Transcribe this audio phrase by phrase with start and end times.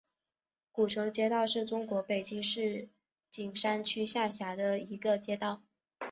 [0.71, 2.89] 古城街道是中国北京市石
[3.29, 5.61] 景山区下辖的一个街道。